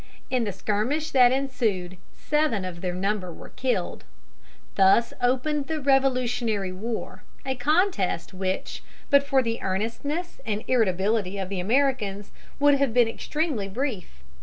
[0.31, 4.03] In the skirmish that ensued, seven of their number were killed.
[4.73, 11.49] Thus opened the Revolutionary War, a contest which but for the earnestness and irritability of
[11.49, 14.23] the Americans would have been extremely brief.